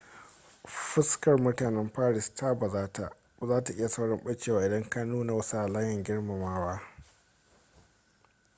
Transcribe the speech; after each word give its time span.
fuskar 0.67 1.37
mutanen 1.43 1.89
paris 1.89 2.33
ta 2.35 2.55
bazata 2.55 3.11
za 3.47 3.63
ta 3.63 3.73
yi 3.73 3.87
saurin 3.87 4.23
ɓacewa 4.23 4.65
idan 4.65 4.89
ka 4.89 5.05
nuna 5.05 5.33
wasu 5.33 5.57
halayen 5.57 6.03
girmamawa 6.03 6.81